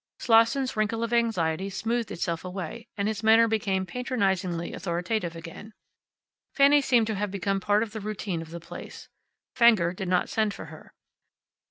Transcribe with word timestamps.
Slosson's 0.17 0.75
wrinkle 0.75 1.03
of 1.03 1.13
anxiety 1.13 1.69
smoothed 1.69 2.09
itself 2.09 2.43
away, 2.43 2.87
and 2.97 3.07
his 3.07 3.21
manner 3.21 3.47
became 3.47 3.85
patronizingly 3.85 4.73
authoritative 4.73 5.35
again. 5.35 5.75
Fanny 6.55 6.81
seemed 6.81 7.05
to 7.05 7.13
have 7.13 7.29
become 7.29 7.59
part 7.59 7.83
of 7.83 7.91
the 7.91 8.01
routine 8.01 8.41
of 8.41 8.49
the 8.49 8.59
place. 8.59 9.09
Fenger 9.53 9.93
did 9.93 10.07
not 10.07 10.27
send 10.27 10.55
for 10.55 10.65
her. 10.73 10.95